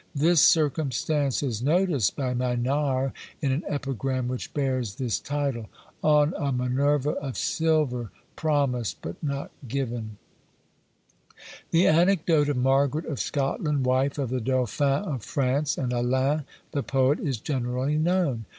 This 0.15 0.41
circumstance 0.41 1.43
is 1.43 1.61
noticed 1.61 2.15
by 2.15 2.33
Maynard 2.33 3.11
in 3.39 3.51
an 3.51 3.63
epigram, 3.67 4.27
which 4.29 4.51
bears 4.51 4.95
this 4.95 5.19
title: 5.19 5.69
On 6.01 6.33
a 6.39 6.51
Minerva 6.51 7.11
of 7.11 7.37
silver, 7.37 8.09
promised 8.35 8.97
but 9.03 9.21
not 9.21 9.51
given. 9.67 10.17
The 11.69 11.85
anecdote 11.85 12.49
of 12.49 12.57
Margaret 12.57 13.05
of 13.05 13.19
Scotland, 13.19 13.85
wife 13.85 14.17
of 14.17 14.31
the 14.31 14.41
Dauphin 14.41 15.03
of 15.03 15.21
France, 15.21 15.77
and 15.77 15.93
Alain 15.93 16.45
the 16.71 16.81
poet, 16.81 17.19
is 17.19 17.39
generally 17.39 17.95
known. 17.99 18.45